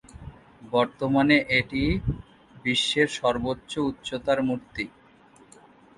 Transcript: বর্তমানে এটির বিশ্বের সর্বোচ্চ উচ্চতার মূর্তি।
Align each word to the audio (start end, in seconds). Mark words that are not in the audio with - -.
বর্তমানে 0.71 1.37
এটির 1.59 1.93
বিশ্বের 2.63 3.07
সর্বোচ্চ 3.19 3.71
উচ্চতার 3.89 4.39
মূর্তি। 4.47 4.85